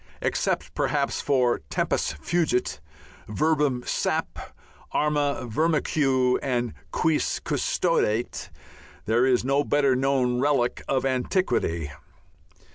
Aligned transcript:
Except 0.19 0.73
perhaps 0.73 1.21
for 1.21 1.59
"Tempus 1.69 2.13
fugit," 2.13 2.79
"verbum 3.27 3.83
sap.," 3.85 4.51
"Arma 4.93 5.45
virumque," 5.47 6.39
and 6.41 6.73
"Quis 6.89 7.39
custodiet," 7.45 8.49
there 9.05 9.27
is 9.27 9.45
no 9.45 9.63
better 9.63 9.95
known 9.95 10.39
relic 10.39 10.81
of 10.87 11.05
antiquity. 11.05 11.91